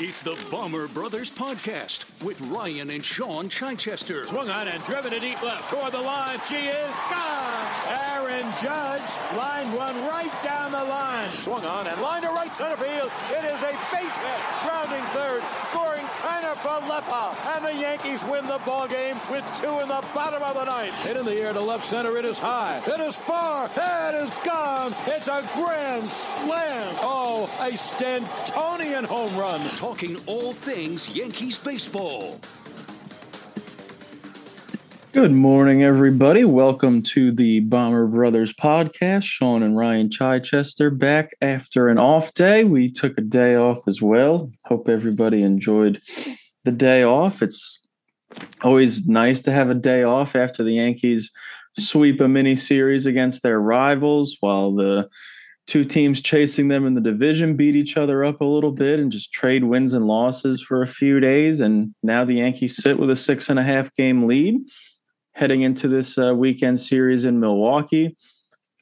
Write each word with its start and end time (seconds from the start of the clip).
It's 0.00 0.22
the 0.22 0.38
Bomber 0.48 0.86
Brothers 0.86 1.28
Podcast 1.28 2.06
with 2.22 2.38
Ryan 2.54 2.88
and 2.90 3.04
Shaun 3.04 3.48
Chichester. 3.48 4.30
Swung 4.30 4.48
on 4.48 4.68
and 4.68 4.78
driven 4.86 5.10
to 5.10 5.18
deep 5.18 5.42
left 5.42 5.74
toward 5.74 5.90
the 5.90 5.98
line. 5.98 6.38
She 6.46 6.70
is 6.70 6.94
gone. 7.10 7.66
Aaron 8.14 8.46
Judge 8.62 9.10
line 9.34 9.66
one 9.74 9.98
right 10.06 10.30
down 10.38 10.70
the 10.70 10.86
line. 10.86 11.26
Swung 11.42 11.66
on 11.66 11.88
and 11.90 11.98
line 12.00 12.22
to 12.22 12.30
right 12.30 12.54
center 12.54 12.78
field. 12.78 13.10
It 13.42 13.42
is 13.42 13.58
a 13.58 13.74
base 13.90 14.18
hit. 14.22 14.40
Grounding 14.62 15.02
third. 15.10 15.42
Scoring 15.66 16.06
Kiner 16.22 16.54
Falefa. 16.62 17.34
And 17.58 17.64
the 17.66 17.74
Yankees 17.82 18.22
win 18.30 18.46
the 18.46 18.62
ball 18.64 18.86
game 18.86 19.18
with 19.26 19.42
two 19.58 19.82
in 19.82 19.90
the 19.90 19.98
bottom 20.14 20.38
of 20.46 20.54
the 20.54 20.64
ninth. 20.70 20.94
Hit 21.02 21.16
in 21.16 21.26
the 21.26 21.34
air 21.34 21.52
to 21.52 21.60
left 21.60 21.82
center. 21.82 22.16
It 22.16 22.24
is 22.24 22.38
high. 22.38 22.80
It 22.86 23.00
is 23.00 23.16
far. 23.16 23.66
It 23.66 24.14
is 24.22 24.30
gone. 24.46 24.67
It's 24.90 25.28
a 25.28 25.46
grand 25.52 26.06
slam. 26.06 26.94
Oh, 27.02 27.44
a 27.60 27.72
Stantonian 27.76 29.04
home 29.04 29.38
run. 29.38 29.60
Talking 29.76 30.16
all 30.26 30.54
things 30.54 31.14
Yankees 31.14 31.58
baseball. 31.58 32.40
Good 35.12 35.32
morning, 35.32 35.82
everybody. 35.82 36.46
Welcome 36.46 37.02
to 37.02 37.30
the 37.30 37.60
Bomber 37.60 38.06
Brothers 38.06 38.54
podcast. 38.54 39.24
Shaun 39.24 39.62
and 39.62 39.76
Ryan 39.76 40.10
Chichester 40.10 40.88
back 40.88 41.32
after 41.42 41.88
an 41.88 41.98
off 41.98 42.32
day. 42.32 42.64
We 42.64 42.88
took 42.88 43.18
a 43.18 43.22
day 43.22 43.56
off 43.56 43.86
as 43.86 44.00
well. 44.00 44.50
Hope 44.64 44.88
everybody 44.88 45.42
enjoyed 45.42 46.00
the 46.64 46.72
day 46.72 47.02
off. 47.02 47.42
It's 47.42 47.78
always 48.64 49.06
nice 49.06 49.42
to 49.42 49.52
have 49.52 49.68
a 49.68 49.74
day 49.74 50.02
off 50.02 50.34
after 50.34 50.64
the 50.64 50.74
Yankees 50.74 51.30
sweep 51.82 52.20
a 52.20 52.28
mini 52.28 52.56
series 52.56 53.06
against 53.06 53.42
their 53.42 53.60
rivals 53.60 54.36
while 54.40 54.74
the 54.74 55.08
two 55.66 55.84
teams 55.84 56.20
chasing 56.20 56.68
them 56.68 56.86
in 56.86 56.94
the 56.94 57.00
division 57.00 57.54
beat 57.54 57.76
each 57.76 57.96
other 57.96 58.24
up 58.24 58.40
a 58.40 58.44
little 58.44 58.72
bit 58.72 58.98
and 58.98 59.12
just 59.12 59.32
trade 59.32 59.64
wins 59.64 59.92
and 59.92 60.06
losses 60.06 60.62
for 60.62 60.82
a 60.82 60.86
few 60.86 61.20
days. 61.20 61.60
And 61.60 61.94
now 62.02 62.24
the 62.24 62.34
Yankees 62.34 62.76
sit 62.76 62.98
with 62.98 63.10
a 63.10 63.16
six 63.16 63.50
and 63.50 63.58
a 63.58 63.62
half 63.62 63.94
game 63.94 64.26
lead 64.26 64.56
heading 65.34 65.62
into 65.62 65.86
this 65.86 66.18
uh, 66.18 66.34
weekend 66.34 66.80
series 66.80 67.24
in 67.24 67.38
Milwaukee. 67.38 68.16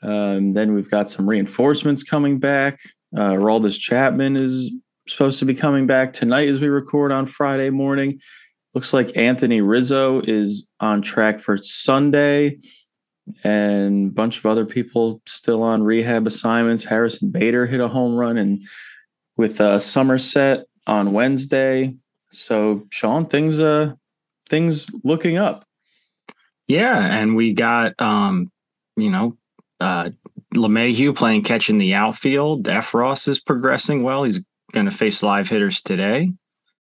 Um, 0.02 0.54
then 0.54 0.74
we've 0.74 0.90
got 0.90 1.10
some 1.10 1.28
reinforcements 1.28 2.02
coming 2.02 2.38
back. 2.38 2.78
Uh, 3.14 3.32
Aroldis 3.32 3.78
Chapman 3.78 4.36
is 4.36 4.72
supposed 5.08 5.38
to 5.40 5.44
be 5.44 5.54
coming 5.54 5.86
back 5.86 6.12
tonight 6.12 6.48
as 6.48 6.60
we 6.60 6.68
record 6.68 7.12
on 7.12 7.26
Friday 7.26 7.70
morning. 7.70 8.20
Looks 8.74 8.92
like 8.92 9.16
Anthony 9.16 9.60
Rizzo 9.60 10.20
is 10.20 10.68
on 10.80 11.02
track 11.02 11.40
for 11.40 11.56
Sunday 11.56 12.58
and 13.42 14.10
a 14.10 14.12
bunch 14.12 14.38
of 14.38 14.46
other 14.46 14.64
people 14.64 15.20
still 15.26 15.62
on 15.62 15.82
rehab 15.82 16.26
assignments. 16.26 16.84
Harrison 16.84 17.30
Bader 17.30 17.66
hit 17.66 17.80
a 17.80 17.88
home 17.88 18.14
run 18.16 18.38
and 18.38 18.62
with 19.36 19.60
uh, 19.60 19.78
Somerset 19.78 20.66
on 20.86 21.12
Wednesday. 21.12 21.94
So 22.30 22.86
Shaun, 22.90 23.26
things 23.26 23.60
uh 23.60 23.94
things 24.48 24.86
looking 25.04 25.36
up. 25.36 25.66
Yeah, 26.68 27.18
and 27.18 27.36
we 27.36 27.52
got 27.52 28.00
um, 28.00 28.50
you 28.96 29.10
know, 29.10 29.36
uh 29.80 30.10
playing 31.14 31.44
catch 31.44 31.68
in 31.70 31.78
the 31.78 31.94
outfield. 31.94 32.64
Effross 32.64 33.28
is 33.28 33.40
progressing 33.40 34.02
well. 34.02 34.24
He's 34.24 34.40
gonna 34.72 34.90
face 34.90 35.22
live 35.22 35.48
hitters 35.48 35.80
today. 35.80 36.32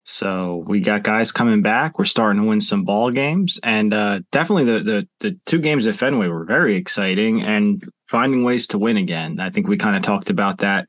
So 0.03 0.63
we 0.67 0.79
got 0.79 1.03
guys 1.03 1.31
coming 1.31 1.61
back. 1.61 1.99
We're 1.99 2.05
starting 2.05 2.41
to 2.41 2.47
win 2.47 2.59
some 2.59 2.83
ball 2.83 3.11
games, 3.11 3.59
and 3.61 3.93
uh, 3.93 4.21
definitely 4.31 4.65
the, 4.65 4.79
the 4.83 5.07
the 5.19 5.39
two 5.45 5.59
games 5.59 5.85
at 5.85 5.95
Fenway 5.95 6.27
were 6.27 6.43
very 6.43 6.75
exciting 6.75 7.43
and 7.43 7.83
finding 8.09 8.43
ways 8.43 8.65
to 8.67 8.79
win 8.79 8.97
again. 8.97 9.39
I 9.39 9.51
think 9.51 9.67
we 9.67 9.77
kind 9.77 9.95
of 9.95 10.01
talked 10.01 10.31
about 10.31 10.57
that 10.59 10.87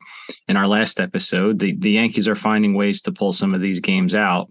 in 0.49 0.57
our 0.57 0.67
last 0.67 0.99
episode. 0.99 1.59
The 1.59 1.77
the 1.77 1.91
Yankees 1.91 2.27
are 2.27 2.35
finding 2.35 2.73
ways 2.73 3.03
to 3.03 3.13
pull 3.13 3.33
some 3.33 3.55
of 3.55 3.61
these 3.61 3.81
games 3.81 4.15
out, 4.15 4.51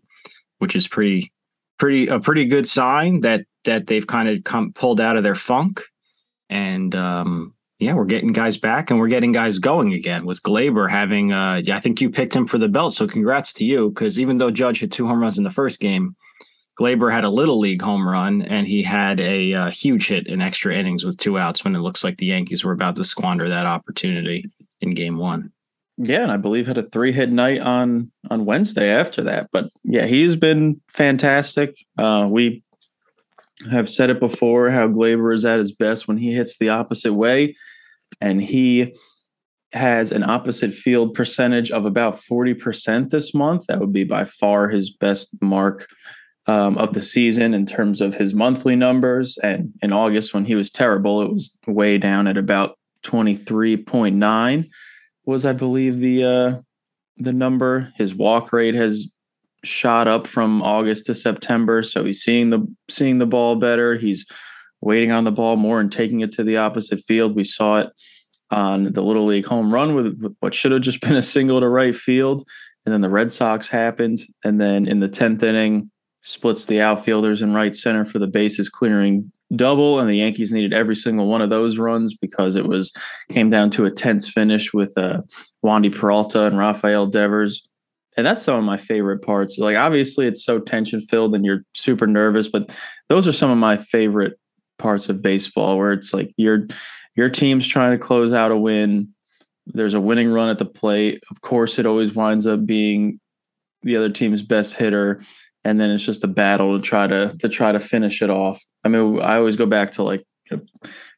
which 0.59 0.75
is 0.75 0.87
pretty 0.87 1.31
pretty 1.79 2.07
a 2.07 2.19
pretty 2.19 2.45
good 2.45 2.67
sign 2.67 3.21
that 3.21 3.45
that 3.65 3.87
they've 3.87 4.05
kind 4.05 4.29
of 4.29 4.43
come 4.43 4.73
pulled 4.73 5.01
out 5.01 5.17
of 5.17 5.23
their 5.23 5.35
funk. 5.35 5.81
And 6.51 6.93
um, 6.93 7.55
yeah, 7.81 7.95
we're 7.95 8.05
getting 8.05 8.31
guys 8.31 8.57
back 8.57 8.91
and 8.91 8.99
we're 8.99 9.07
getting 9.07 9.31
guys 9.31 9.57
going 9.57 9.91
again 9.91 10.23
with 10.23 10.43
Gleyber 10.43 10.87
having, 10.87 11.33
uh, 11.33 11.63
I 11.73 11.79
think 11.79 11.99
you 11.99 12.11
picked 12.11 12.35
him 12.35 12.45
for 12.45 12.59
the 12.59 12.69
belt. 12.69 12.93
So 12.93 13.07
congrats 13.07 13.53
to 13.53 13.65
you. 13.65 13.91
Cause 13.93 14.19
even 14.19 14.37
though 14.37 14.51
Judge 14.51 14.81
hit 14.81 14.91
two 14.91 15.07
home 15.07 15.19
runs 15.19 15.39
in 15.39 15.43
the 15.43 15.49
first 15.49 15.79
game, 15.79 16.15
Gleyber 16.79 17.11
had 17.11 17.23
a 17.23 17.29
little 17.29 17.59
league 17.59 17.81
home 17.81 18.07
run 18.07 18.43
and 18.43 18.67
he 18.67 18.83
had 18.83 19.19
a 19.19 19.53
uh, 19.55 19.71
huge 19.71 20.07
hit 20.09 20.27
in 20.27 20.43
extra 20.43 20.75
innings 20.75 21.03
with 21.03 21.17
two 21.17 21.39
outs 21.39 21.63
when 21.63 21.75
it 21.75 21.79
looks 21.79 22.03
like 22.03 22.17
the 22.17 22.27
Yankees 22.27 22.63
were 22.63 22.71
about 22.71 22.95
to 22.97 23.03
squander 23.03 23.49
that 23.49 23.65
opportunity 23.65 24.45
in 24.81 24.93
game 24.93 25.17
one. 25.17 25.51
Yeah, 25.97 26.21
and 26.21 26.31
I 26.31 26.37
believe 26.37 26.67
had 26.67 26.77
a 26.77 26.83
three 26.83 27.11
hit 27.11 27.31
night 27.31 27.61
on 27.61 28.11
on 28.29 28.45
Wednesday 28.45 28.89
after 28.89 29.23
that. 29.23 29.49
But 29.51 29.71
yeah, 29.83 30.05
he's 30.05 30.35
been 30.35 30.79
fantastic. 30.87 31.75
Uh, 31.97 32.27
we 32.29 32.63
have 33.69 33.89
said 33.89 34.09
it 34.09 34.19
before 34.19 34.69
how 34.71 34.87
Gleyber 34.87 35.33
is 35.33 35.45
at 35.45 35.59
his 35.59 35.71
best 35.71 36.07
when 36.07 36.17
he 36.17 36.33
hits 36.33 36.57
the 36.57 36.69
opposite 36.69 37.13
way 37.13 37.55
and 38.19 38.41
he 38.41 38.95
has 39.73 40.11
an 40.11 40.23
opposite 40.23 40.73
field 40.73 41.13
percentage 41.13 41.71
of 41.71 41.85
about 41.85 42.15
40% 42.15 43.09
this 43.09 43.33
month. 43.33 43.67
That 43.67 43.79
would 43.79 43.93
be 43.93 44.03
by 44.03 44.25
far 44.25 44.69
his 44.69 44.89
best 44.89 45.35
mark 45.41 45.87
um, 46.47 46.77
of 46.77 46.93
the 46.93 47.01
season 47.01 47.53
in 47.53 47.65
terms 47.65 48.01
of 48.01 48.15
his 48.15 48.33
monthly 48.33 48.75
numbers. 48.75 49.37
And 49.43 49.73
in 49.81 49.93
August, 49.93 50.33
when 50.33 50.45
he 50.45 50.55
was 50.55 50.69
terrible, 50.69 51.21
it 51.21 51.31
was 51.31 51.55
way 51.67 51.97
down 51.97 52.27
at 52.27 52.37
about 52.37 52.77
23.9 53.03 54.69
was 55.25 55.45
I 55.45 55.53
believe 55.53 55.99
the 55.99 56.23
uh, 56.23 56.61
the 57.17 57.33
number. 57.33 57.93
His 57.95 58.13
walk 58.13 58.51
rate 58.51 58.73
has 58.73 59.07
shot 59.63 60.07
up 60.07 60.27
from 60.27 60.61
August 60.61 61.05
to 61.05 61.15
September, 61.15 61.83
so 61.83 62.03
he's 62.03 62.21
seeing 62.21 62.49
the 62.49 62.65
seeing 62.89 63.17
the 63.17 63.27
ball 63.27 63.55
better. 63.55 63.95
He's 63.95 64.25
waiting 64.81 65.11
on 65.11 65.23
the 65.23 65.31
ball 65.31 65.57
more 65.57 65.79
and 65.79 65.91
taking 65.91 66.21
it 66.21 66.31
to 66.33 66.43
the 66.43 66.57
opposite 66.57 66.99
field. 67.01 67.35
We 67.35 67.43
saw 67.43 67.77
it 67.77 67.89
on 68.49 68.91
the 68.91 69.01
Little 69.01 69.25
League 69.25 69.45
home 69.45 69.73
run 69.73 69.95
with 69.95 70.35
what 70.39 70.53
should 70.53 70.71
have 70.71 70.81
just 70.81 71.01
been 71.01 71.15
a 71.15 71.23
single 71.23 71.59
to 71.59 71.69
right 71.69 71.95
field. 71.95 72.43
And 72.85 72.93
then 72.93 73.01
the 73.01 73.09
Red 73.09 73.31
Sox 73.31 73.67
happened. 73.67 74.21
And 74.43 74.59
then 74.59 74.87
in 74.87 74.99
the 74.99 75.09
10th 75.09 75.43
inning, 75.43 75.91
splits 76.23 76.65
the 76.65 76.81
outfielders 76.81 77.41
in 77.41 77.53
right 77.53 77.75
center 77.75 78.05
for 78.05 78.19
the 78.19 78.27
bases 78.27 78.69
clearing 78.69 79.31
double. 79.55 79.99
And 79.99 80.09
the 80.09 80.15
Yankees 80.15 80.53
needed 80.53 80.73
every 80.73 80.95
single 80.95 81.27
one 81.27 81.41
of 81.41 81.49
those 81.49 81.77
runs 81.77 82.15
because 82.15 82.55
it 82.55 82.67
was 82.67 82.91
came 83.29 83.49
down 83.49 83.69
to 83.71 83.85
a 83.85 83.91
tense 83.91 84.29
finish 84.29 84.73
with 84.73 84.97
uh, 84.97 85.21
Wandy 85.63 85.95
Peralta 85.95 86.43
and 86.43 86.57
Rafael 86.57 87.07
Devers. 87.07 87.67
And 88.17 88.25
that's 88.25 88.43
some 88.43 88.55
of 88.55 88.63
my 88.63 88.77
favorite 88.77 89.21
parts. 89.21 89.57
Like 89.57 89.77
obviously 89.77 90.27
it's 90.27 90.43
so 90.43 90.59
tension 90.59 91.01
filled 91.01 91.33
and 91.33 91.45
you're 91.45 91.63
super 91.73 92.07
nervous, 92.07 92.47
but 92.47 92.75
those 93.09 93.27
are 93.27 93.31
some 93.31 93.49
of 93.49 93.57
my 93.57 93.77
favorite 93.77 94.37
parts 94.77 95.07
of 95.07 95.21
baseball 95.21 95.77
where 95.77 95.93
it's 95.93 96.13
like 96.13 96.33
your 96.37 96.67
your 97.15 97.29
team's 97.29 97.67
trying 97.67 97.91
to 97.91 98.03
close 98.03 98.33
out 98.33 98.51
a 98.51 98.57
win. 98.57 99.09
There's 99.67 99.93
a 99.93 100.01
winning 100.01 100.31
run 100.31 100.49
at 100.49 100.57
the 100.57 100.65
plate. 100.65 101.23
Of 101.29 101.41
course, 101.41 101.77
it 101.77 101.85
always 101.85 102.13
winds 102.13 102.47
up 102.47 102.65
being 102.65 103.19
the 103.83 103.95
other 103.95 104.09
team's 104.09 104.41
best 104.41 104.75
hitter, 104.75 105.21
and 105.63 105.79
then 105.79 105.91
it's 105.91 106.05
just 106.05 106.23
a 106.23 106.27
battle 106.27 106.77
to 106.77 106.83
try 106.83 107.07
to 107.07 107.35
to 107.39 107.47
try 107.47 107.71
to 107.71 107.79
finish 107.79 108.21
it 108.21 108.29
off. 108.29 108.61
I 108.83 108.89
mean, 108.89 109.21
I 109.21 109.37
always 109.37 109.55
go 109.55 109.65
back 109.65 109.91
to 109.91 110.03
like 110.03 110.23
you 110.49 110.57
know, 110.57 110.63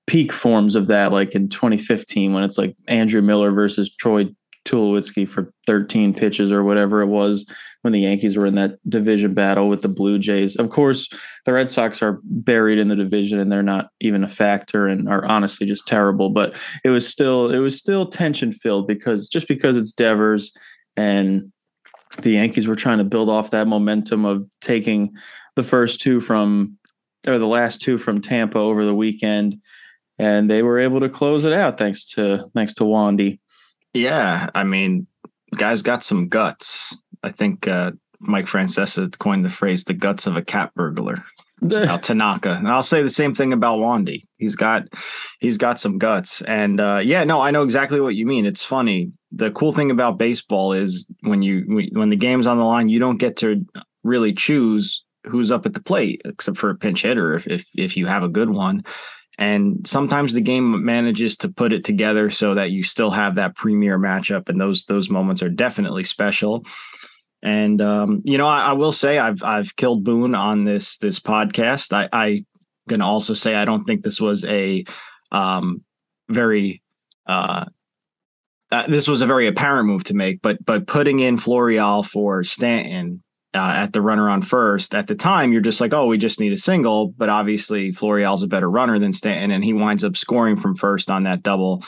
peak 0.07 0.31
forms 0.31 0.75
of 0.75 0.87
that, 0.87 1.11
like 1.11 1.33
in 1.33 1.49
2015 1.49 2.33
when 2.33 2.43
it's 2.43 2.57
like 2.57 2.75
Andrew 2.87 3.21
Miller 3.21 3.51
versus 3.51 3.95
Troy 3.95 4.25
Tulowitzki 4.65 5.27
for 5.27 5.53
13 5.67 6.13
pitches 6.13 6.51
or 6.51 6.63
whatever 6.63 7.01
it 7.01 7.07
was 7.07 7.45
when 7.81 7.91
the 7.91 8.01
Yankees 8.01 8.37
were 8.37 8.45
in 8.45 8.55
that 8.55 8.77
division 8.89 9.33
battle 9.33 9.67
with 9.67 9.81
the 9.81 9.89
Blue 9.89 10.17
Jays. 10.17 10.55
Of 10.55 10.69
course, 10.69 11.09
the 11.45 11.53
Red 11.53 11.69
Sox 11.69 12.01
are 12.01 12.19
buried 12.23 12.79
in 12.79 12.87
the 12.87 12.95
division 12.95 13.39
and 13.39 13.51
they're 13.51 13.61
not 13.61 13.89
even 13.99 14.23
a 14.23 14.29
factor 14.29 14.87
and 14.87 15.09
are 15.09 15.25
honestly 15.25 15.67
just 15.67 15.87
terrible. 15.87 16.29
But 16.29 16.55
it 16.83 16.89
was 16.89 17.07
still 17.07 17.51
it 17.51 17.59
was 17.59 17.77
still 17.77 18.05
tension 18.05 18.53
filled 18.53 18.87
because 18.87 19.27
just 19.27 19.47
because 19.47 19.75
it's 19.75 19.91
Devers 19.91 20.51
and 20.95 21.51
the 22.21 22.31
Yankees 22.31 22.67
were 22.67 22.75
trying 22.75 22.99
to 22.99 23.03
build 23.03 23.29
off 23.29 23.51
that 23.51 23.67
momentum 23.67 24.25
of 24.25 24.47
taking 24.61 25.13
the 25.55 25.63
first 25.63 25.99
two 25.99 26.19
from 26.19 26.77
or 27.25 27.37
the 27.37 27.47
last 27.47 27.81
two 27.81 27.97
from 27.97 28.21
Tampa 28.21 28.59
over 28.59 28.85
the 28.85 28.95
weekend, 28.95 29.61
and 30.19 30.49
they 30.49 30.61
were 30.61 30.79
able 30.79 30.99
to 30.99 31.09
close 31.09 31.45
it 31.45 31.53
out 31.53 31.77
thanks 31.77 32.05
to 32.11 32.49
thanks 32.53 32.73
to 32.75 32.83
Wandy. 32.83 33.39
Yeah, 33.93 34.49
I 34.55 34.63
mean, 34.63 35.07
guys 35.55 35.81
got 35.81 36.03
some 36.03 36.27
guts. 36.27 36.97
I 37.21 37.31
think 37.31 37.67
uh, 37.67 37.91
Mike 38.19 38.45
Francesa 38.45 39.17
coined 39.19 39.43
the 39.43 39.49
phrase 39.49 39.83
"the 39.83 39.93
guts 39.93 40.27
of 40.27 40.35
a 40.35 40.41
cat 40.41 40.71
burglar." 40.75 41.23
Tanaka, 42.01 42.51
and 42.51 42.67
I'll 42.67 42.83
say 42.83 43.01
the 43.01 43.09
same 43.09 43.33
thing 43.33 43.53
about 43.53 43.79
Wandy. 43.79 44.25
He's 44.37 44.55
got 44.55 44.83
he's 45.39 45.57
got 45.57 45.79
some 45.79 45.97
guts, 45.97 46.41
and 46.41 46.79
uh, 46.79 46.99
yeah, 47.03 47.23
no, 47.23 47.39
I 47.39 47.51
know 47.51 47.63
exactly 47.63 48.01
what 48.01 48.15
you 48.15 48.25
mean. 48.25 48.45
It's 48.45 48.63
funny. 48.63 49.11
The 49.31 49.51
cool 49.51 49.71
thing 49.71 49.89
about 49.89 50.17
baseball 50.17 50.73
is 50.73 51.09
when 51.21 51.41
you 51.41 51.89
when 51.93 52.09
the 52.09 52.17
game's 52.17 52.47
on 52.47 52.57
the 52.57 52.65
line, 52.65 52.89
you 52.89 52.99
don't 52.99 53.17
get 53.17 53.37
to 53.37 53.65
really 54.03 54.33
choose 54.33 55.03
who's 55.25 55.51
up 55.51 55.65
at 55.65 55.73
the 55.73 55.81
plate, 55.81 56.21
except 56.25 56.57
for 56.57 56.69
a 56.69 56.75
pinch 56.75 57.03
hitter 57.03 57.33
if 57.33 57.47
if, 57.47 57.65
if 57.75 57.95
you 57.95 58.07
have 58.07 58.23
a 58.23 58.29
good 58.29 58.49
one. 58.49 58.83
And 59.37 59.87
sometimes 59.87 60.33
the 60.33 60.41
game 60.41 60.85
manages 60.85 61.37
to 61.37 61.49
put 61.49 61.73
it 61.73 61.83
together 61.83 62.29
so 62.29 62.53
that 62.53 62.71
you 62.71 62.83
still 62.83 63.09
have 63.09 63.35
that 63.35 63.55
premier 63.55 63.97
matchup, 63.97 64.47
and 64.47 64.61
those 64.61 64.85
those 64.85 65.09
moments 65.09 65.41
are 65.41 65.49
definitely 65.49 66.03
special. 66.03 66.65
And 67.41 67.81
um, 67.81 68.21
you 68.25 68.37
know, 68.37 68.45
I, 68.45 68.67
I, 68.67 68.73
will 68.73 68.91
say 68.91 69.17
I've 69.17 69.43
I've 69.43 69.75
killed 69.75 70.03
Boone 70.03 70.35
on 70.35 70.65
this 70.65 70.97
this 70.99 71.19
podcast. 71.19 71.91
I, 71.93 72.09
I 72.13 72.45
gonna 72.87 73.07
also 73.07 73.33
say 73.33 73.55
I 73.55 73.65
don't 73.65 73.85
think 73.85 74.03
this 74.03 74.21
was 74.21 74.45
a 74.45 74.85
um, 75.31 75.83
very 76.29 76.83
uh, 77.25 77.65
uh, 78.71 78.87
this 78.87 79.07
was 79.07 79.21
a 79.21 79.27
very 79.27 79.47
apparent 79.47 79.87
move 79.87 80.03
to 80.05 80.13
make, 80.13 80.41
but 80.41 80.63
but 80.65 80.87
putting 80.87 81.19
in 81.19 81.37
Florial 81.37 82.03
for 82.03 82.43
Stanton 82.43 83.23
uh, 83.53 83.73
at 83.75 83.93
the 83.93 84.01
runner 84.01 84.29
on 84.29 84.41
first 84.41 84.95
at 84.95 85.07
the 85.07 85.15
time, 85.15 85.51
you're 85.51 85.61
just 85.61 85.81
like, 85.81 85.93
oh, 85.93 86.07
we 86.07 86.17
just 86.17 86.39
need 86.39 86.53
a 86.53 86.57
single. 86.57 87.07
But 87.09 87.29
obviously, 87.29 87.91
Florial's 87.91 88.43
a 88.43 88.47
better 88.47 88.69
runner 88.69 88.97
than 88.99 89.13
Stanton, 89.13 89.51
and 89.51 89.63
he 89.63 89.73
winds 89.73 90.03
up 90.03 90.17
scoring 90.17 90.57
from 90.57 90.75
first 90.75 91.09
on 91.09 91.23
that 91.23 91.43
double 91.43 91.83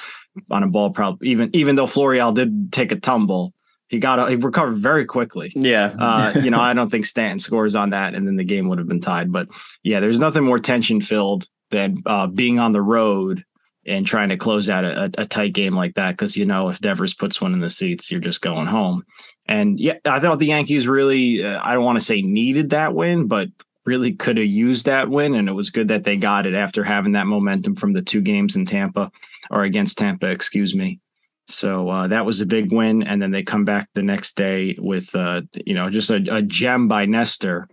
on 0.51 0.63
a 0.63 0.67
ball. 0.67 0.91
Probably 0.91 1.29
even 1.29 1.49
even 1.53 1.75
though 1.75 1.87
Florial 1.87 2.33
did 2.33 2.71
take 2.71 2.91
a 2.91 2.99
tumble, 2.99 3.53
he 3.87 3.99
got 3.99 4.29
he 4.29 4.35
recovered 4.35 4.77
very 4.77 5.05
quickly. 5.05 5.51
Yeah, 5.55 5.95
uh, 5.97 6.39
you 6.43 6.51
know 6.51 6.59
I 6.59 6.73
don't 6.73 6.89
think 6.89 7.05
Stanton 7.05 7.39
scores 7.39 7.75
on 7.75 7.91
that, 7.91 8.13
and 8.13 8.27
then 8.27 8.35
the 8.35 8.43
game 8.43 8.67
would 8.69 8.77
have 8.77 8.87
been 8.87 9.01
tied. 9.01 9.31
But 9.31 9.47
yeah, 9.83 9.99
there's 9.99 10.19
nothing 10.19 10.43
more 10.43 10.59
tension 10.59 11.01
filled 11.01 11.47
than 11.71 12.03
uh, 12.05 12.27
being 12.27 12.59
on 12.59 12.71
the 12.71 12.81
road 12.81 13.43
and 13.85 14.05
trying 14.05 14.29
to 14.29 14.37
close 14.37 14.69
out 14.69 14.83
a, 14.83 15.11
a 15.17 15.25
tight 15.25 15.53
game 15.53 15.75
like 15.75 15.95
that 15.95 16.11
because 16.11 16.35
you 16.35 16.45
know 16.45 16.69
if 16.69 16.79
Devers 16.79 17.13
puts 17.13 17.39
one 17.39 17.53
in 17.53 17.59
the 17.59 17.69
seats, 17.69 18.11
you're 18.11 18.21
just 18.21 18.41
going 18.41 18.67
home. 18.67 19.03
And 19.47 19.79
yeah, 19.79 19.97
I 20.05 20.19
thought 20.19 20.39
the 20.39 20.47
Yankees 20.47 20.87
really 20.87 21.43
uh, 21.43 21.59
I 21.63 21.73
don't 21.73 21.85
want 21.85 21.99
to 21.99 22.05
say 22.05 22.21
needed 22.21 22.71
that 22.71 22.93
win, 22.93 23.27
but 23.27 23.49
really 23.85 24.13
could 24.13 24.37
have 24.37 24.47
used 24.47 24.85
that 24.85 25.09
win, 25.09 25.35
and 25.35 25.47
it 25.47 25.53
was 25.53 25.69
good 25.69 25.87
that 25.89 26.03
they 26.03 26.17
got 26.17 26.45
it 26.45 26.55
after 26.55 26.83
having 26.83 27.13
that 27.13 27.27
momentum 27.27 27.75
from 27.75 27.93
the 27.93 28.01
two 28.01 28.21
games 28.21 28.55
in 28.55 28.65
Tampa 28.65 29.11
or 29.51 29.63
against 29.63 29.97
Tampa, 29.97 30.27
excuse 30.27 30.75
me. 30.75 30.99
So 31.47 31.89
uh, 31.89 32.07
that 32.07 32.25
was 32.25 32.41
a 32.41 32.45
big 32.45 32.73
win, 32.73 33.03
and 33.03 33.21
then 33.21 33.31
they 33.31 33.43
come 33.43 33.65
back 33.65 33.89
the 33.93 34.01
next 34.01 34.35
day 34.35 34.75
with 34.79 35.13
uh, 35.13 35.41
you 35.53 35.75
know 35.75 35.89
just 35.89 36.09
a, 36.09 36.23
a, 36.35 36.41
gem 36.41 36.87
by 36.87 37.05
Nestor. 37.05 37.67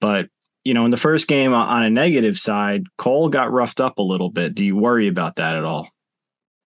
But 0.00 0.28
you 0.64 0.72
know, 0.72 0.84
in 0.84 0.90
the 0.90 0.96
first 0.96 1.28
game 1.28 1.52
on 1.52 1.82
a 1.82 1.90
negative 1.90 2.38
side, 2.38 2.84
Cole 2.96 3.28
got 3.28 3.52
roughed 3.52 3.80
up 3.80 3.98
a 3.98 4.02
little 4.02 4.30
bit. 4.30 4.54
Do 4.54 4.64
you 4.64 4.76
worry 4.76 5.08
about 5.08 5.36
that 5.36 5.56
at 5.56 5.64
all? 5.64 5.88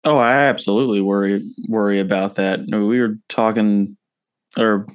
Oh, 0.03 0.17
I 0.17 0.33
absolutely 0.33 1.01
worry 1.01 1.43
worry 1.67 1.99
about 1.99 2.35
that. 2.35 2.61
We 2.71 3.01
were 3.01 3.17
talking, 3.27 3.97
or 4.57 4.87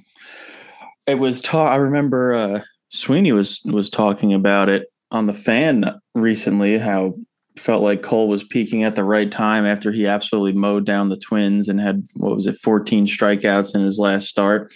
it 1.06 1.16
was 1.16 1.40
talk. 1.40 1.70
I 1.70 1.76
remember 1.76 2.34
uh, 2.34 2.60
Sweeney 2.90 3.32
was 3.32 3.60
was 3.66 3.90
talking 3.90 4.32
about 4.32 4.68
it 4.68 4.86
on 5.10 5.26
the 5.26 5.34
fan 5.34 6.00
recently. 6.14 6.78
How 6.78 7.14
felt 7.56 7.82
like 7.82 8.02
Cole 8.02 8.28
was 8.28 8.44
peaking 8.44 8.82
at 8.82 8.96
the 8.96 9.04
right 9.04 9.30
time 9.30 9.64
after 9.64 9.92
he 9.92 10.06
absolutely 10.06 10.52
mowed 10.58 10.86
down 10.86 11.08
the 11.08 11.16
Twins 11.16 11.68
and 11.68 11.80
had 11.80 12.04
what 12.16 12.34
was 12.34 12.46
it, 12.46 12.56
14 12.56 13.06
strikeouts 13.06 13.74
in 13.74 13.82
his 13.82 13.98
last 13.98 14.28
start. 14.28 14.72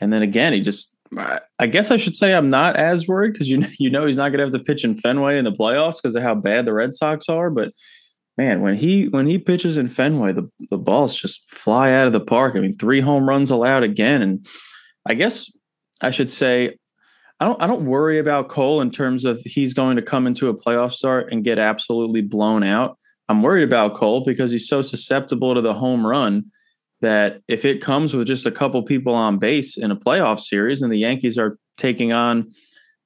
And 0.00 0.12
then 0.12 0.22
again, 0.22 0.52
he 0.52 0.60
just 0.60 0.95
I 1.58 1.66
guess 1.66 1.90
I 1.90 1.96
should 1.96 2.16
say 2.16 2.34
I'm 2.34 2.50
not 2.50 2.76
as 2.76 3.08
worried 3.08 3.32
because 3.32 3.48
you 3.48 3.66
you 3.78 3.90
know 3.90 4.06
he's 4.06 4.18
not 4.18 4.30
going 4.30 4.38
to 4.38 4.44
have 4.44 4.52
to 4.52 4.58
pitch 4.58 4.84
in 4.84 4.96
Fenway 4.96 5.38
in 5.38 5.44
the 5.44 5.52
playoffs 5.52 6.00
because 6.02 6.14
of 6.14 6.22
how 6.22 6.34
bad 6.34 6.64
the 6.64 6.72
Red 6.72 6.94
Sox 6.94 7.28
are. 7.28 7.50
But 7.50 7.72
man, 8.36 8.60
when 8.60 8.74
he 8.74 9.08
when 9.08 9.26
he 9.26 9.38
pitches 9.38 9.76
in 9.76 9.88
Fenway, 9.88 10.32
the 10.32 10.50
the 10.70 10.78
balls 10.78 11.14
just 11.14 11.48
fly 11.48 11.92
out 11.92 12.06
of 12.06 12.12
the 12.12 12.20
park. 12.20 12.56
I 12.56 12.60
mean, 12.60 12.76
three 12.76 13.00
home 13.00 13.28
runs 13.28 13.50
allowed 13.50 13.82
again, 13.82 14.22
and 14.22 14.46
I 15.06 15.14
guess 15.14 15.50
I 16.00 16.10
should 16.10 16.30
say 16.30 16.76
I 17.40 17.44
don't 17.44 17.60
I 17.60 17.66
don't 17.66 17.86
worry 17.86 18.18
about 18.18 18.48
Cole 18.48 18.80
in 18.80 18.90
terms 18.90 19.24
of 19.24 19.40
he's 19.44 19.74
going 19.74 19.96
to 19.96 20.02
come 20.02 20.26
into 20.26 20.48
a 20.48 20.54
playoff 20.54 20.92
start 20.92 21.32
and 21.32 21.44
get 21.44 21.58
absolutely 21.58 22.22
blown 22.22 22.62
out. 22.62 22.98
I'm 23.28 23.42
worried 23.42 23.64
about 23.64 23.94
Cole 23.94 24.22
because 24.24 24.52
he's 24.52 24.68
so 24.68 24.82
susceptible 24.82 25.54
to 25.54 25.60
the 25.60 25.74
home 25.74 26.06
run 26.06 26.50
that 27.00 27.42
if 27.48 27.64
it 27.64 27.82
comes 27.82 28.14
with 28.14 28.26
just 28.26 28.46
a 28.46 28.50
couple 28.50 28.82
people 28.82 29.14
on 29.14 29.38
base 29.38 29.76
in 29.76 29.90
a 29.90 29.96
playoff 29.96 30.40
series 30.40 30.82
and 30.82 30.92
the 30.92 30.98
Yankees 30.98 31.38
are 31.38 31.58
taking 31.76 32.12
on, 32.12 32.50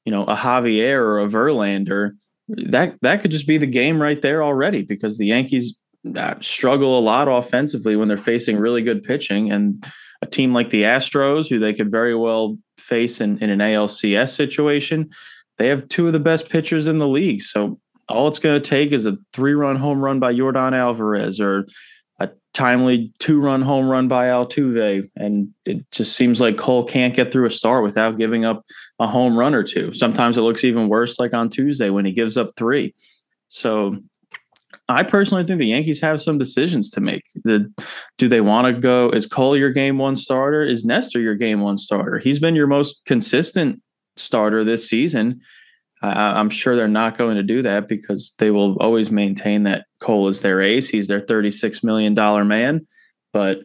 you 0.05 0.13
know, 0.13 0.25
a 0.25 0.37
Javier 0.37 0.99
or 0.99 1.21
a 1.21 1.27
Verlander, 1.27 2.13
that 2.49 2.97
that 3.03 3.21
could 3.21 3.31
just 3.31 3.47
be 3.47 3.59
the 3.59 3.67
game 3.67 4.01
right 4.01 4.23
there 4.23 4.43
already 4.43 4.83
because 4.83 5.19
the 5.19 5.27
Yankees 5.27 5.77
uh, 6.17 6.35
struggle 6.41 6.99
a 6.99 7.01
lot 7.01 7.29
offensively 7.29 7.97
when 7.97 8.09
they're 8.09 8.17
facing 8.17 8.57
really 8.57 8.83
good 8.83 9.03
pitching 9.03 9.51
and 9.51 9.85
a 10.23 10.27
team 10.27 10.53
like 10.53 10.71
the 10.71 10.83
Astros, 10.83 11.49
who 11.49 11.59
they 11.59 11.73
could 11.73 11.91
very 11.91 12.15
well 12.15 12.59
face 12.79 13.21
in, 13.21 13.39
in 13.39 13.51
an 13.51 13.61
ALCS 13.61 14.35
situation, 14.35 15.11
they 15.59 15.69
have 15.69 15.89
two 15.89 16.07
of 16.07 16.13
the 16.13 16.21
best 16.21 16.49
pitchers 16.49 16.87
in 16.87 16.99
the 16.99 17.09
league. 17.09 17.43
So 17.43 17.79
all 18.09 18.29
it's 18.29 18.39
going 18.39 18.61
to 18.61 18.69
take 18.69 18.93
is 18.93 19.07
a 19.07 19.17
three 19.33 19.55
run 19.55 19.77
home 19.77 20.03
run 20.03 20.21
by 20.21 20.35
Yordan 20.35 20.75
Alvarez 20.75 21.41
or 21.41 21.67
timely 22.53 23.13
two 23.19 23.41
run 23.41 23.63
home 23.63 23.89
run 23.89 24.09
by 24.09 24.27
Altuve. 24.27 25.09
And 25.17 25.53
it 25.65 25.89
just 25.93 26.17
seems 26.17 26.41
like 26.41 26.59
Cole 26.59 26.85
can't 26.85 27.15
get 27.15 27.33
through 27.33 27.47
a 27.47 27.51
start 27.51 27.83
without 27.83 28.19
giving 28.19 28.45
up 28.45 28.65
a 28.99 29.07
home 29.07 29.39
run 29.39 29.55
or 29.55 29.63
two. 29.63 29.93
Sometimes 29.93 30.37
it 30.37 30.43
looks 30.43 30.65
even 30.65 30.89
worse, 30.89 31.19
like 31.19 31.35
on 31.35 31.49
Tuesday 31.49 31.91
when 31.91 32.05
he 32.05 32.13
gives 32.13 32.37
up 32.37 32.51
three. 32.57 32.95
So 33.49 33.97
I 34.89 35.05
personally 35.05 35.45
think 35.45 35.59
the 35.59 35.67
Yankees 35.67 36.01
have 36.01 36.21
some 36.21 36.39
decisions 36.39 36.91
to 36.91 37.01
make. 37.01 37.23
The, 37.45 37.73
do 38.19 38.29
they 38.29 38.41
want 38.41 38.67
to 38.67 38.81
go? 38.81 39.11
Is 39.11 39.27
Cole 39.27 39.57
your 39.57 39.71
game 39.71 39.99
one 39.99 40.17
starter? 40.17 40.63
Is 40.63 40.85
Nestor 40.85 41.21
your 41.21 41.37
game 41.37 41.61
one 41.61 41.77
starter? 41.77 42.19
He's 42.19 42.41
been 42.41 42.57
your 42.57 42.67
most 42.67 43.01
consistent 43.07 43.81
starter 44.17 44.65
this 44.65 44.89
season. 44.89 45.41
I'm 46.03 46.49
sure 46.49 46.77
they're 46.77 46.89
not 46.89 47.19
going 47.19 47.37
to 47.37 47.43
do 47.43 47.63
that 47.63 47.87
because 47.87 48.33
they 48.39 48.51
will 48.51 48.77
always 48.79 49.11
maintain 49.11 49.65
that 49.65 49.87
Cole 50.01 50.29
is 50.29 50.41
their 50.41 50.61
ace. 50.61 50.89
He's 50.89 51.09
their 51.09 51.21
$36 51.21 51.85
million 51.85 52.15
man. 52.49 52.87
But 53.33 53.59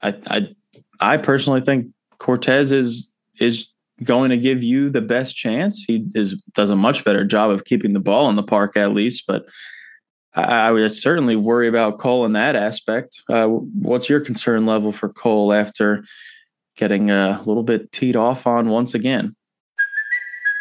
I, 0.00 0.14
I, 0.28 0.48
I 1.00 1.16
personally 1.18 1.60
think 1.60 1.88
Cortes 2.18 2.72
is 2.72 3.12
is 3.38 3.68
going 4.02 4.30
to 4.30 4.36
give 4.36 4.62
you 4.62 4.90
the 4.90 5.00
best 5.00 5.36
chance. 5.36 5.84
He 5.86 6.06
is 6.14 6.40
does 6.54 6.70
a 6.70 6.76
much 6.76 7.04
better 7.04 7.24
job 7.24 7.50
of 7.50 7.64
keeping 7.64 7.92
the 7.92 8.00
ball 8.00 8.28
in 8.28 8.36
the 8.36 8.42
park 8.42 8.76
at 8.76 8.92
least, 8.92 9.24
but 9.26 9.48
I, 10.34 10.70
would 10.70 10.92
certainly 10.92 11.36
worry 11.36 11.68
about 11.68 11.98
Cole 11.98 12.24
in 12.24 12.32
that 12.34 12.54
aspect. 12.54 13.22
Uh, 13.28 13.46
what's 13.46 14.08
your 14.08 14.20
concern 14.20 14.66
level 14.66 14.92
for 14.92 15.08
Cole 15.08 15.52
after 15.52 16.04
getting 16.76 17.10
a 17.10 17.40
little 17.44 17.64
bit 17.64 17.90
teed 17.90 18.14
off 18.14 18.46
on 18.46 18.68
once 18.68 18.94
again? 18.94 19.34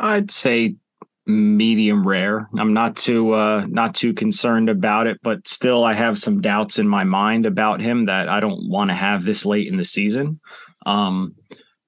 I'd 0.00 0.30
say 0.30 0.76
medium 1.26 2.06
rare. 2.06 2.48
I'm 2.58 2.72
not 2.72 2.96
too 2.96 3.34
uh 3.34 3.64
not 3.68 3.94
too 3.94 4.12
concerned 4.12 4.68
about 4.68 5.06
it, 5.06 5.20
but 5.22 5.46
still 5.46 5.84
I 5.84 5.94
have 5.94 6.18
some 6.18 6.40
doubts 6.40 6.78
in 6.78 6.88
my 6.88 7.04
mind 7.04 7.46
about 7.46 7.80
him 7.80 8.06
that 8.06 8.28
I 8.28 8.40
don't 8.40 8.68
want 8.68 8.90
to 8.90 8.96
have 8.96 9.22
this 9.22 9.46
late 9.46 9.68
in 9.68 9.76
the 9.76 9.84
season. 9.84 10.40
Um 10.86 11.36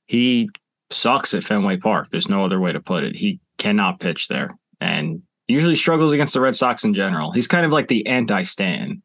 he 0.07 0.51
sucks 0.91 1.35
at 1.35 1.43
Fenway 1.43 1.79
Park. 1.79 2.09
There's 2.11 2.29
no 2.29 2.45
other 2.45 2.61
way 2.61 2.73
to 2.73 2.81
put 2.81 3.03
it. 3.03 3.17
He 3.17 3.41
cannot 3.59 3.99
pitch 3.99 4.29
there 4.29 4.57
and 4.81 5.23
usually 5.49 5.77
struggles 5.77 6.13
against 6.13 6.35
the 6.35 6.41
Red 6.41 6.55
Sox 6.55 6.85
in 6.85 6.95
general. 6.95 7.33
He's 7.33 7.49
kind 7.49 7.67
of 7.67 7.73
like 7.73 7.89
the 7.89 8.07
anti-Stan 8.07 9.03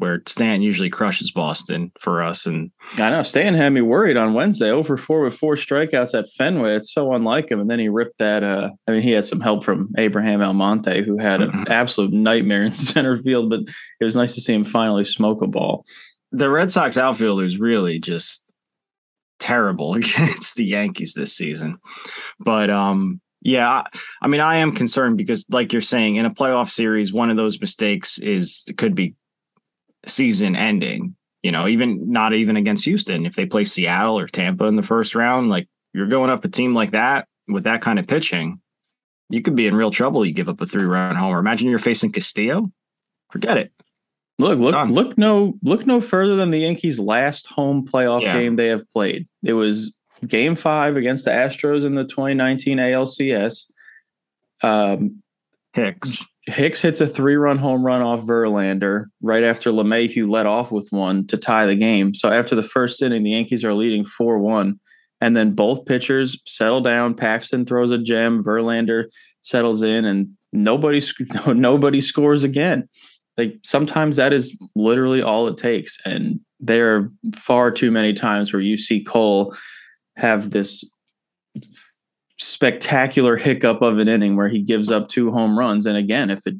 where 0.00 0.22
Stan 0.26 0.62
usually 0.62 0.88
crushes 0.88 1.30
Boston 1.30 1.92
for 2.00 2.22
us. 2.22 2.46
And 2.46 2.70
I 2.96 3.10
know 3.10 3.22
Stan 3.22 3.54
had 3.54 3.70
me 3.70 3.82
worried 3.82 4.16
on 4.16 4.34
Wednesday 4.34 4.70
over 4.70 4.96
four 4.96 5.20
with 5.20 5.36
four 5.36 5.54
strikeouts 5.54 6.18
at 6.18 6.28
Fenway. 6.30 6.74
It's 6.74 6.92
so 6.92 7.12
unlike 7.12 7.50
him. 7.50 7.60
And 7.60 7.70
then 7.70 7.78
he 7.78 7.88
ripped 7.88 8.18
that. 8.18 8.42
Uh, 8.42 8.70
I 8.88 8.92
mean, 8.92 9.02
he 9.02 9.12
had 9.12 9.26
some 9.26 9.40
help 9.40 9.62
from 9.62 9.90
Abraham 9.98 10.40
Almonte, 10.40 11.02
who 11.02 11.18
had 11.18 11.42
an 11.42 11.50
mm-hmm. 11.50 11.72
absolute 11.72 12.12
nightmare 12.12 12.62
in 12.62 12.72
center 12.72 13.16
field, 13.18 13.50
but 13.50 13.60
it 14.00 14.04
was 14.04 14.16
nice 14.16 14.34
to 14.34 14.40
see 14.40 14.54
him 14.54 14.64
finally 14.64 15.04
smoke 15.04 15.42
a 15.42 15.46
ball. 15.46 15.84
The 16.32 16.50
Red 16.50 16.72
Sox 16.72 16.96
outfielders 16.96 17.58
really 17.58 17.98
just 17.98 18.50
terrible 19.38 19.94
against 19.94 20.54
the 20.54 20.64
Yankees 20.64 21.12
this 21.14 21.36
season. 21.36 21.78
But 22.38 22.70
um, 22.70 23.20
yeah, 23.42 23.84
I 24.20 24.28
mean, 24.28 24.40
I 24.40 24.56
am 24.56 24.74
concerned 24.74 25.16
because, 25.16 25.46
like 25.48 25.72
you're 25.72 25.82
saying, 25.82 26.16
in 26.16 26.26
a 26.26 26.30
playoff 26.30 26.70
series, 26.70 27.12
one 27.12 27.30
of 27.30 27.36
those 27.36 27.60
mistakes 27.60 28.18
is 28.18 28.66
could 28.76 28.94
be 28.94 29.14
season 30.06 30.56
ending. 30.56 31.16
You 31.42 31.52
know, 31.52 31.66
even 31.66 32.10
not 32.10 32.34
even 32.34 32.56
against 32.56 32.84
Houston. 32.84 33.24
If 33.24 33.34
they 33.34 33.46
play 33.46 33.64
Seattle 33.64 34.18
or 34.18 34.26
Tampa 34.26 34.64
in 34.64 34.76
the 34.76 34.82
first 34.82 35.14
round, 35.14 35.48
like 35.48 35.68
you're 35.94 36.06
going 36.06 36.30
up 36.30 36.44
a 36.44 36.48
team 36.48 36.74
like 36.74 36.90
that 36.90 37.26
with 37.48 37.64
that 37.64 37.80
kind 37.80 37.98
of 37.98 38.06
pitching, 38.06 38.60
you 39.30 39.40
could 39.40 39.56
be 39.56 39.66
in 39.66 39.74
real 39.74 39.90
trouble. 39.90 40.26
You 40.26 40.34
give 40.34 40.48
up 40.48 40.60
a 40.60 40.66
three 40.66 40.84
run 40.84 41.16
homer. 41.16 41.38
Imagine 41.38 41.70
you're 41.70 41.78
facing 41.78 42.12
Castillo. 42.12 42.70
Forget 43.32 43.56
it. 43.56 43.72
Look, 44.38 44.58
look, 44.58 44.72
Done. 44.72 44.92
look 44.92 45.18
no 45.18 45.54
look 45.62 45.86
no 45.86 46.00
further 46.00 46.34
than 46.34 46.50
the 46.50 46.60
Yankees' 46.60 46.98
last 46.98 47.46
home 47.46 47.86
playoff 47.86 48.22
yeah. 48.22 48.32
game 48.32 48.56
they 48.56 48.68
have 48.68 48.88
played. 48.90 49.28
It 49.44 49.52
was 49.52 49.94
game 50.26 50.56
five 50.56 50.96
against 50.96 51.24
the 51.26 51.30
Astros 51.30 51.84
in 51.84 51.94
the 51.94 52.04
2019 52.04 52.78
ALCS. 52.78 53.66
Um, 54.62 55.22
Hicks. 55.74 56.24
Hicks 56.50 56.80
hits 56.80 57.00
a 57.00 57.06
three 57.06 57.36
run 57.36 57.58
home 57.58 57.84
run 57.84 58.02
off 58.02 58.20
Verlander 58.22 59.06
right 59.22 59.44
after 59.44 59.70
LeMahieu 59.70 60.28
let 60.28 60.46
off 60.46 60.72
with 60.72 60.88
one 60.90 61.26
to 61.28 61.36
tie 61.36 61.66
the 61.66 61.76
game. 61.76 62.14
So 62.14 62.30
after 62.30 62.54
the 62.54 62.62
first 62.62 63.00
inning, 63.02 63.22
the 63.22 63.30
Yankees 63.30 63.64
are 63.64 63.74
leading 63.74 64.04
4 64.04 64.38
1. 64.38 64.78
And 65.20 65.36
then 65.36 65.52
both 65.54 65.84
pitchers 65.84 66.40
settle 66.46 66.80
down. 66.80 67.14
Paxton 67.14 67.66
throws 67.66 67.90
a 67.90 67.98
gem. 67.98 68.42
Verlander 68.42 69.04
settles 69.42 69.82
in, 69.82 70.04
and 70.04 70.30
nobody 70.52 71.00
nobody 71.46 72.00
scores 72.00 72.42
again. 72.42 72.88
Like 73.36 73.58
sometimes 73.62 74.16
that 74.16 74.32
is 74.32 74.56
literally 74.74 75.22
all 75.22 75.46
it 75.48 75.56
takes. 75.56 75.98
And 76.04 76.40
there 76.58 76.96
are 76.96 77.12
far 77.34 77.70
too 77.70 77.90
many 77.90 78.12
times 78.12 78.52
where 78.52 78.62
you 78.62 78.76
see 78.76 79.02
Cole 79.02 79.54
have 80.16 80.50
this 80.50 80.84
spectacular 82.40 83.36
hiccup 83.36 83.82
of 83.82 83.98
an 83.98 84.08
inning 84.08 84.34
where 84.34 84.48
he 84.48 84.62
gives 84.62 84.90
up 84.90 85.08
two 85.08 85.30
home 85.30 85.58
runs. 85.58 85.86
And 85.86 85.96
again, 85.96 86.30
if 86.30 86.46
it 86.46 86.56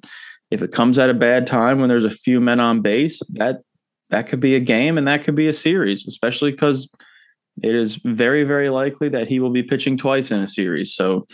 if 0.51 0.63
it 0.63 0.73
comes 0.73 0.99
at 0.99 1.11
a 1.11 1.15
bad 1.15 1.47
time 1.47 1.79
when 1.79 1.89
there's 1.89 2.05
a 2.05 2.11
few 2.11 2.41
men 2.41 2.61
on 2.61 2.81
base, 2.81 3.21
that 3.35 3.63
that 4.11 4.27
could 4.27 4.41
be 4.41 4.55
a 4.55 4.61
game 4.61 4.99
and 4.99 5.07
that 5.09 5.25
could 5.25 5.35
be 5.35 5.49
a 5.49 5.53
series, 5.53 6.07
especially 6.07 6.51
because 6.51 6.91
it 7.63 7.75
is 7.75 7.97
very 7.97 8.45
very 8.45 8.69
likely 8.69 9.09
that 9.09 9.29
he 9.29 9.41
will 9.41 9.51
be 9.51 9.63
pitching 9.63 9.97
twice 9.97 10.31
in 10.31 10.41
a 10.41 10.47
series. 10.47 10.95
So 10.95 11.27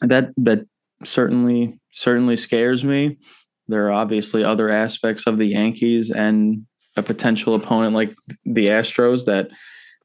that 0.00 0.30
that 0.36 0.66
certainly 1.04 1.78
certainly 1.92 2.36
scares 2.36 2.84
me. 2.84 3.18
There 3.68 3.86
are 3.86 3.92
obviously 3.92 4.42
other 4.42 4.70
aspects 4.70 5.26
of 5.26 5.38
the 5.38 5.46
Yankees 5.46 6.10
and 6.10 6.66
a 6.96 7.02
potential 7.02 7.54
opponent 7.54 7.94
like 7.94 8.12
the 8.44 8.66
Astros 8.66 9.24
that 9.26 9.48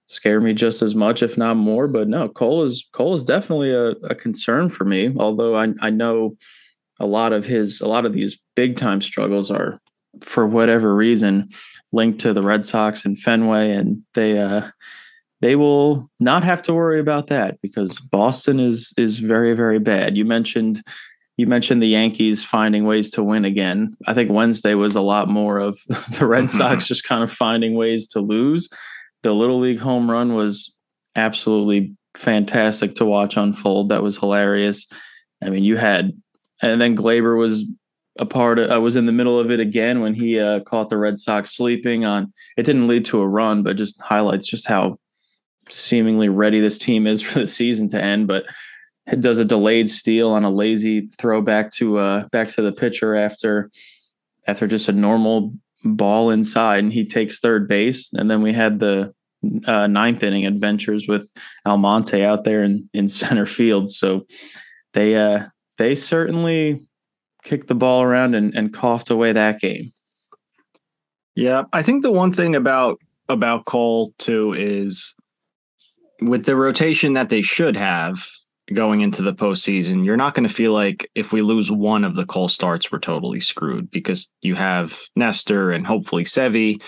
scare 0.08 0.42
me 0.42 0.54
just 0.54 0.82
as 0.82 0.96
much, 0.96 1.22
if 1.22 1.38
not 1.38 1.56
more. 1.56 1.88
But 1.88 2.08
no, 2.08 2.28
Cole 2.28 2.64
is 2.64 2.86
Cole 2.94 3.14
is 3.14 3.24
definitely 3.24 3.74
a, 3.74 3.90
a 4.10 4.16
concern 4.16 4.70
for 4.70 4.86
me. 4.86 5.14
Although 5.18 5.56
I 5.56 5.74
I 5.82 5.90
know 5.90 6.36
a 7.00 7.06
lot 7.06 7.34
of 7.34 7.46
his 7.46 7.82
a 7.82 7.88
lot 7.88 8.06
of 8.06 8.14
these 8.14 8.40
big 8.56 8.78
time 8.78 9.02
struggles 9.02 9.52
are 9.52 9.80
for 10.22 10.48
whatever 10.48 10.96
reason 10.96 11.50
linked 11.94 12.20
to 12.20 12.34
the 12.34 12.42
Red 12.42 12.66
Sox 12.66 13.06
and 13.06 13.20
Fenway, 13.20 13.72
and 13.72 14.02
they 14.16 14.40
uh 14.40 14.70
they 15.42 15.56
will 15.56 16.10
not 16.20 16.44
have 16.44 16.64
to 16.64 16.74
worry 16.74 17.00
about 17.00 17.28
that 17.28 17.62
because 17.62 18.00
Boston 18.00 18.60
is 18.60 18.94
is 18.98 19.20
very 19.20 19.54
very 19.54 19.80
bad. 19.80 20.18
You 20.18 20.26
mentioned 20.26 20.82
you 21.38 21.46
mentioned 21.46 21.84
the 21.84 21.88
Yankees 21.88 22.44
finding 22.44 22.86
ways 22.86 23.12
to 23.12 23.24
win 23.24 23.46
again. 23.46 23.96
I 24.08 24.16
think 24.16 24.32
Wednesday 24.32 24.74
was 24.74 24.96
a 24.96 25.02
lot 25.02 25.30
more 25.30 25.60
of 25.60 25.78
the 26.18 26.26
Red 26.26 26.50
Sox 26.50 26.88
just 26.88 27.04
kind 27.04 27.24
of 27.24 27.32
finding 27.32 27.76
ways 27.76 28.08
to 28.08 28.20
lose 28.20 28.70
the 29.24 29.33
little 29.33 29.59
league 29.59 29.79
home 29.79 30.09
run 30.09 30.33
was 30.36 30.74
absolutely 31.15 31.95
fantastic 32.15 32.95
to 32.95 33.05
watch 33.05 33.38
unfold. 33.38 33.89
That 33.89 34.03
was 34.03 34.17
hilarious. 34.17 34.88
I 35.43 35.50
mean, 35.50 35.63
you 35.63 35.77
had, 35.77 36.12
and 36.62 36.81
then 36.81 36.95
Gleyber 36.95 37.38
was 37.38 37.65
a 38.19 38.25
part 38.25 38.59
of, 38.59 38.71
I 38.71 38.77
was 38.77 38.95
in 38.95 39.05
the 39.05 39.12
middle 39.12 39.39
of 39.39 39.51
it 39.51 39.59
again 39.59 40.01
when 40.01 40.13
he 40.13 40.39
uh, 40.39 40.62
caught 40.62 40.89
the 40.89 40.97
Red 40.97 41.19
Sox 41.19 41.55
sleeping 41.55 42.05
on, 42.05 42.33
it 42.57 42.63
didn't 42.63 42.88
lead 42.88 43.05
to 43.05 43.21
a 43.21 43.27
run, 43.27 43.63
but 43.63 43.77
just 43.77 44.01
highlights 44.01 44.47
just 44.47 44.67
how 44.67 44.97
seemingly 45.69 46.29
ready 46.29 46.59
this 46.59 46.77
team 46.77 47.05
is 47.05 47.21
for 47.24 47.39
the 47.39 47.47
season 47.47 47.88
to 47.89 48.01
end. 48.01 48.27
But 48.27 48.45
it 49.05 49.21
does 49.21 49.39
a 49.39 49.45
delayed 49.45 49.89
steal 49.89 50.29
on 50.29 50.43
a 50.43 50.50
lazy 50.50 51.07
throw 51.07 51.41
back 51.41 51.71
to, 51.74 51.97
uh, 51.97 52.27
back 52.31 52.50
to 52.50 52.62
the 52.62 52.74
pitcher 52.74 53.15
after, 53.15 53.69
after 54.47 54.67
just 54.67 54.89
a 54.89 54.93
normal 54.93 55.53
ball 55.96 56.29
inside 56.29 56.79
and 56.84 56.94
he 56.94 57.06
takes 57.06 57.39
third 57.39 57.67
base. 57.67 58.12
And 58.13 58.29
then 58.29 58.41
we 58.41 58.53
had 58.53 58.79
the 58.79 59.13
uh, 59.65 59.88
ninth 59.88 60.24
inning 60.24 60.46
adventures 60.46 61.08
with 61.08 61.32
Almonte 61.65 62.24
out 62.24 62.44
there 62.44 62.63
in, 62.63 62.89
in 62.94 63.08
center 63.08 63.46
field. 63.46 63.89
So 63.89 64.25
they 64.94 65.15
uh, 65.15 65.46
they 65.77 65.96
certainly 65.96 66.88
kicked 67.44 67.67
the 67.67 67.75
ball 67.75 68.01
around 68.01 68.36
and, 68.36 68.53
and 68.56 68.74
coughed 68.74 69.10
away 69.10 69.32
that 69.34 69.60
game. 69.60 69.91
Yeah, 71.36 71.63
I 71.72 71.84
think 71.84 72.01
the 72.01 72.12
one 72.12 72.34
thing 72.34 72.56
about 72.56 73.00
about 73.29 73.65
Cole 73.65 74.13
too 74.17 74.53
is 74.53 75.13
with 76.22 76.46
the 76.46 76.56
rotation 76.56 77.13
that 77.13 77.29
they 77.29 77.41
should 77.41 77.75
have 77.75 78.27
going 78.74 79.01
into 79.01 79.21
the 79.21 79.33
postseason, 79.33 80.03
you're 80.05 80.17
not 80.17 80.33
going 80.33 80.47
to 80.47 80.53
feel 80.53 80.74
like 80.74 81.09
if 81.15 81.31
we 81.31 81.41
lose 81.41 81.71
one 81.71 82.03
of 82.03 82.15
the 82.15 82.25
Cole 82.25 82.50
starts, 82.50 82.91
we're 82.91 83.00
totally 83.00 83.39
screwed 83.39 83.89
because 83.89 84.29
you 84.41 84.55
have 84.55 85.00
Nestor 85.15 85.71
and 85.71 85.88
hopefully 85.88 86.24
Sevi, 86.24 86.81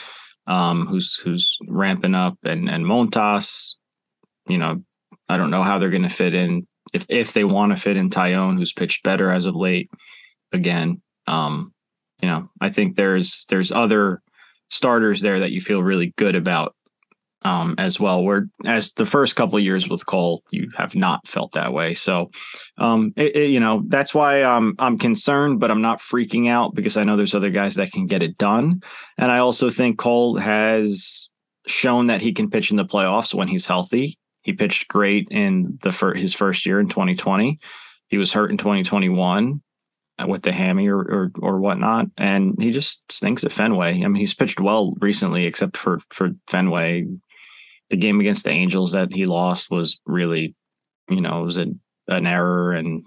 um, 0.47 0.85
who's 0.85 1.15
who's 1.15 1.57
ramping 1.67 2.15
up, 2.15 2.37
and 2.43 2.69
and 2.69 2.85
Montas. 2.85 3.75
You 4.47 4.57
know, 4.57 4.83
I 5.29 5.37
don't 5.37 5.51
know 5.51 5.63
how 5.63 5.79
they're 5.79 5.89
going 5.89 6.03
to 6.03 6.09
fit 6.09 6.33
in 6.33 6.67
if 6.93 7.05
if 7.09 7.33
they 7.33 7.43
want 7.43 7.73
to 7.73 7.81
fit 7.81 7.97
in 7.97 8.09
Taillon, 8.09 8.57
who's 8.57 8.73
pitched 8.73 9.03
better 9.03 9.31
as 9.31 9.45
of 9.45 9.55
late. 9.55 9.89
Again, 10.51 11.01
um, 11.27 11.73
you 12.21 12.27
know, 12.27 12.49
I 12.59 12.69
think 12.69 12.95
there's 12.95 13.45
there's 13.49 13.71
other 13.71 14.21
starters 14.69 15.21
there 15.21 15.39
that 15.39 15.51
you 15.51 15.61
feel 15.61 15.81
really 15.81 16.13
good 16.17 16.35
about 16.35 16.75
um, 17.43 17.75
as 17.77 17.99
well. 17.99 18.23
Where 18.23 18.47
as 18.65 18.93
the 18.93 19.05
first 19.05 19.35
couple 19.35 19.59
years 19.59 19.89
with 19.89 20.05
Cole, 20.05 20.43
you 20.51 20.69
have 20.75 20.95
not 20.95 21.27
felt 21.27 21.53
that 21.53 21.73
way. 21.73 21.93
So, 21.93 22.31
um, 22.77 23.13
it, 23.15 23.35
it, 23.35 23.49
you 23.49 23.59
know, 23.59 23.83
that's 23.87 24.13
why 24.13 24.43
um, 24.43 24.75
I'm 24.79 24.97
concerned, 24.97 25.59
but 25.59 25.71
I'm 25.71 25.81
not 25.81 25.99
freaking 25.99 26.49
out 26.49 26.75
because 26.75 26.97
I 26.97 27.03
know 27.03 27.15
there's 27.17 27.35
other 27.35 27.49
guys 27.49 27.75
that 27.75 27.91
can 27.91 28.07
get 28.07 28.21
it 28.21 28.37
done. 28.37 28.81
And 29.17 29.31
I 29.31 29.39
also 29.39 29.69
think 29.69 29.97
Cole 29.97 30.37
has 30.37 31.29
shown 31.67 32.07
that 32.07 32.21
he 32.21 32.33
can 32.33 32.49
pitch 32.49 32.71
in 32.71 32.77
the 32.77 32.85
playoffs 32.85 33.33
when 33.33 33.47
he's 33.47 33.65
healthy. 33.67 34.17
He 34.41 34.53
pitched 34.53 34.87
great 34.87 35.27
in 35.29 35.77
the 35.83 35.91
fir- 35.91 36.15
his 36.15 36.33
first 36.33 36.65
year 36.65 36.79
in 36.79 36.87
2020. 36.87 37.59
He 38.07 38.17
was 38.17 38.33
hurt 38.33 38.51
in 38.51 38.57
2021 38.57 39.61
with 40.27 40.41
the 40.41 40.51
hammy 40.51 40.87
or, 40.87 40.99
or 40.99 41.31
or 41.39 41.59
whatnot, 41.59 42.07
and 42.17 42.55
he 42.61 42.71
just 42.71 43.09
stinks 43.11 43.43
at 43.43 43.53
Fenway. 43.53 44.03
I 44.03 44.07
mean, 44.07 44.15
he's 44.15 44.33
pitched 44.33 44.59
well 44.59 44.95
recently, 44.99 45.45
except 45.45 45.77
for 45.77 45.99
for 46.09 46.31
Fenway 46.49 47.05
the 47.89 47.97
game 47.97 48.19
against 48.19 48.43
the 48.43 48.51
Angels 48.51 48.91
that 48.91 49.13
he 49.13 49.25
lost 49.25 49.71
was 49.71 49.99
really, 50.05 50.55
you 51.09 51.21
know, 51.21 51.41
it 51.41 51.45
was 51.45 51.57
a, 51.57 51.67
an 52.07 52.27
error 52.27 52.73
and 52.73 53.03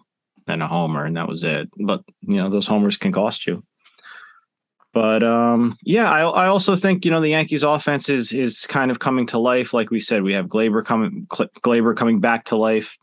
and 0.49 0.63
a 0.63 0.67
homer, 0.67 1.05
and 1.05 1.17
that 1.17 1.29
was 1.29 1.45
it. 1.45 1.69
But 1.79 2.03
you 2.21 2.37
know, 2.37 2.51
those 2.51 2.67
homers 2.67 2.97
can 2.97 3.13
cost 3.13 3.47
you. 3.47 3.63
But 4.93 5.23
um, 5.23 5.79
yeah, 5.83 6.11
I, 6.11 6.21
I 6.21 6.47
also 6.49 6.77
think 6.77 7.05
you 7.05 7.11
know 7.11 7.21
the 7.21 7.31
Yankees' 7.31 7.63
offense 7.63 8.09
is 8.09 8.33
is 8.33 8.67
kind 8.67 8.91
of 8.91 8.99
coming 8.99 9.27
to 9.29 9.39
life. 9.39 9.73
Like 9.73 9.91
we 9.91 10.01
said, 10.01 10.23
we 10.23 10.35
have 10.35 10.47
Gleyber 10.47 10.85
coming 10.85 11.27
Gleyber 11.29 11.97
coming 11.97 12.21
back 12.21 12.45
to 12.47 12.57
life. 12.57 12.97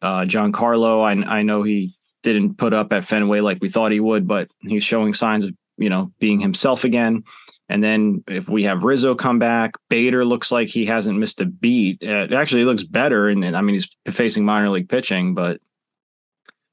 Uh, 0.00 0.20
Giancarlo, 0.20 1.02
I 1.02 1.38
I 1.38 1.42
know 1.42 1.62
he 1.62 1.96
didn't 2.22 2.58
put 2.58 2.72
up 2.72 2.92
at 2.92 3.04
Fenway 3.04 3.40
like 3.40 3.58
we 3.60 3.68
thought 3.68 3.92
he 3.92 4.00
would, 4.00 4.28
but 4.28 4.48
he's 4.60 4.84
showing 4.84 5.14
signs 5.14 5.44
of 5.44 5.52
you 5.78 5.90
know 5.90 6.12
being 6.20 6.38
himself 6.38 6.84
again. 6.84 7.24
And 7.72 7.82
then 7.82 8.22
if 8.28 8.50
we 8.50 8.64
have 8.64 8.84
Rizzo 8.84 9.14
come 9.14 9.38
back, 9.38 9.76
Bader 9.88 10.26
looks 10.26 10.52
like 10.52 10.68
he 10.68 10.84
hasn't 10.84 11.18
missed 11.18 11.40
a 11.40 11.46
beat. 11.46 12.02
Uh, 12.06 12.28
actually, 12.34 12.60
he 12.60 12.66
looks 12.66 12.82
better, 12.82 13.28
and, 13.28 13.42
and, 13.42 13.56
I 13.56 13.62
mean 13.62 13.76
he's 13.76 13.88
facing 14.10 14.44
minor 14.44 14.68
league 14.68 14.90
pitching, 14.90 15.32
but 15.32 15.58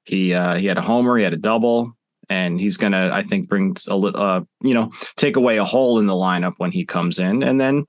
he 0.03 0.33
uh, 0.33 0.57
he 0.57 0.67
had 0.67 0.77
a 0.77 0.81
homer, 0.81 1.15
he 1.15 1.23
had 1.23 1.31
a 1.31 1.37
double, 1.37 1.93
and 2.27 2.59
he's 2.59 2.75
gonna 2.75 3.11
I 3.13 3.23
think 3.23 3.47
bring 3.47 3.77
a 3.87 3.95
little 3.95 4.21
uh, 4.21 4.41
you 4.61 4.73
know 4.73 4.91
take 5.15 5.37
away 5.37 5.55
a 5.55 5.63
hole 5.63 5.99
in 5.99 6.05
the 6.05 6.11
lineup 6.11 6.55
when 6.57 6.73
he 6.73 6.83
comes 6.83 7.17
in, 7.17 7.43
and 7.43 7.61
then 7.61 7.85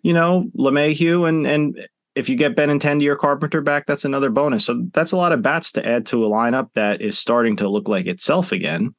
you 0.00 0.14
know 0.14 0.46
LeMahieu 0.58 1.28
and 1.28 1.46
and 1.46 1.86
if 2.14 2.30
you 2.30 2.36
get 2.36 2.56
Benintendi 2.56 3.06
or 3.06 3.16
Carpenter 3.16 3.60
back, 3.60 3.84
that's 3.84 4.06
another 4.06 4.30
bonus. 4.30 4.64
So 4.64 4.82
that's 4.94 5.12
a 5.12 5.18
lot 5.18 5.32
of 5.32 5.42
bats 5.42 5.72
to 5.72 5.86
add 5.86 6.06
to 6.06 6.24
a 6.24 6.30
lineup 6.30 6.72
that 6.72 7.02
is 7.02 7.18
starting 7.18 7.56
to 7.56 7.68
look 7.68 7.86
like 7.86 8.06
itself 8.06 8.50
again. 8.50 8.94